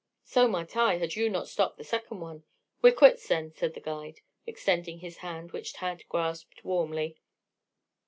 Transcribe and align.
"So 0.23 0.47
might 0.47 0.75
I, 0.75 0.97
had 0.97 1.15
you 1.15 1.29
not 1.29 1.47
stopped 1.47 1.77
the 1.77 1.83
second 1.83 2.21
one. 2.21 2.43
We're 2.81 2.91
quits 2.91 3.27
then," 3.27 3.51
said 3.53 3.75
the 3.75 3.79
guide, 3.79 4.21
extending 4.47 4.97
his 4.97 5.17
hand, 5.17 5.51
which 5.51 5.73
Tad 5.73 6.05
grasped 6.09 6.65
warmly. 6.65 7.17